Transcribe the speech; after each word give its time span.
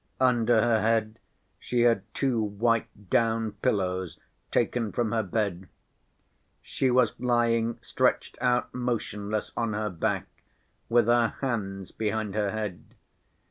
Under 0.19 0.59
her 0.63 0.81
head 0.81 1.19
she 1.59 1.81
had 1.81 2.11
two 2.15 2.41
white 2.41 2.89
down 3.11 3.51
pillows 3.61 4.17
taken 4.49 4.91
from 4.91 5.11
her 5.11 5.21
bed. 5.21 5.69
She 6.63 6.89
was 6.89 7.19
lying 7.19 7.77
stretched 7.83 8.35
out 8.41 8.73
motionless 8.73 9.51
on 9.55 9.73
her 9.73 9.91
back 9.91 10.25
with 10.89 11.05
her 11.05 11.35
hands 11.41 11.91
behind 11.91 12.33
her 12.33 12.49
head. 12.49 12.83